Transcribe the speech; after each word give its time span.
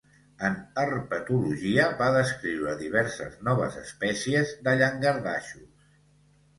En 0.47 0.55
herpetologia 0.83 1.85
va 2.01 2.09
descriure 2.17 2.75
diverses 2.81 3.39
noves 3.51 3.79
espècies 3.85 4.59
de 4.69 4.79
llangardaixos. 4.85 5.89